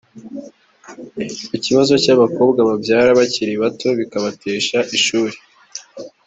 [1.47, 5.35] ku kibazo cy’abakobwa babyara bakiri bato bikabatesha ishuri